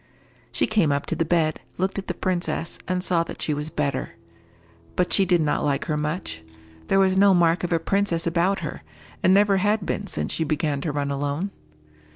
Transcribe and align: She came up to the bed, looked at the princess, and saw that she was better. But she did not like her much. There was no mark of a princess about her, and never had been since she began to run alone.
She 0.51 0.65
came 0.65 0.91
up 0.91 1.05
to 1.05 1.15
the 1.15 1.25
bed, 1.25 1.61
looked 1.77 1.99
at 1.99 2.07
the 2.07 2.15
princess, 2.15 2.79
and 2.87 3.03
saw 3.03 3.21
that 3.25 3.39
she 3.39 3.53
was 3.53 3.69
better. 3.69 4.15
But 4.95 5.13
she 5.13 5.25
did 5.25 5.41
not 5.41 5.63
like 5.63 5.85
her 5.85 5.95
much. 5.95 6.41
There 6.87 6.97
was 6.97 7.15
no 7.15 7.35
mark 7.35 7.63
of 7.63 7.71
a 7.71 7.77
princess 7.77 8.25
about 8.25 8.61
her, 8.61 8.81
and 9.21 9.31
never 9.31 9.57
had 9.57 9.85
been 9.85 10.07
since 10.07 10.31
she 10.31 10.43
began 10.43 10.81
to 10.81 10.91
run 10.91 11.11
alone. 11.11 11.51